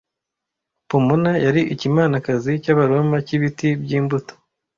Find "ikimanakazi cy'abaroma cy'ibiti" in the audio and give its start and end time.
1.73-3.67